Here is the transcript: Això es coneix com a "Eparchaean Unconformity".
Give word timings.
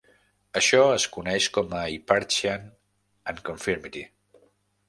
Això 0.61 0.79
es 0.93 1.05
coneix 1.17 1.49
com 1.59 1.75
a 1.79 1.83
"Eparchaean 1.99 2.65
Unconformity". 3.35 4.07